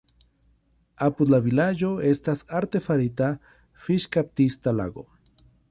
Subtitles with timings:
[1.07, 3.29] Apud la vilaĝo estas artefarita
[3.87, 5.07] fiŝkaptista lago.